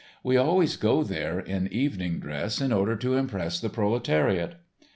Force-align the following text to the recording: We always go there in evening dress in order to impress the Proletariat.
We 0.23 0.35
always 0.35 0.77
go 0.77 1.03
there 1.03 1.39
in 1.39 1.71
evening 1.71 2.17
dress 2.19 2.59
in 2.59 2.73
order 2.73 2.95
to 2.95 3.13
impress 3.13 3.59
the 3.59 3.69
Proletariat. 3.69 4.55